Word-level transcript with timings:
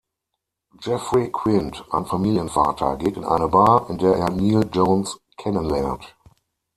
Jeffrey 0.81 1.29
Quint, 1.31 1.85
ein 1.91 2.07
Familienvater, 2.07 2.97
geht 2.97 3.17
in 3.17 3.23
eine 3.23 3.49
Bar, 3.49 3.87
in 3.91 3.99
der 3.99 4.15
er 4.15 4.31
Neil 4.31 4.67
Jones 4.73 5.19
kennenlernt. 5.37 6.15